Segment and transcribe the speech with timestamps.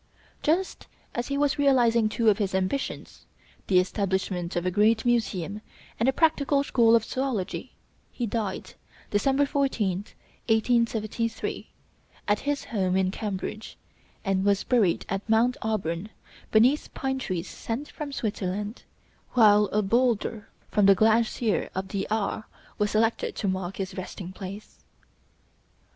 [0.41, 3.27] Just as he was realizing two of his ambitions,
[3.67, 5.61] the establishment of a great museum
[5.99, 7.69] and a practical school of zoölogy,
[8.11, 8.73] he died,
[9.11, 10.15] December 14th,
[10.47, 11.69] 1873,
[12.27, 13.77] at his home in Cambridge,
[14.25, 16.09] and was buried at Mount Auburn
[16.51, 18.81] beneath pine trees sent from Switzerland,
[19.33, 22.47] while a bowlder from the glacier of the Aar
[22.79, 24.79] was selected to mark his resting place.